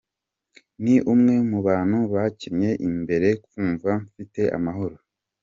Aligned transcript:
Ni 0.83 0.95
umwe 1.13 1.33
mu 1.49 1.59
bantu 1.67 1.97
bakinnye 2.13 2.71
imbere 2.87 3.29
nkumva 3.47 3.91
mfite 4.05 4.41
amahoro. 4.57 4.95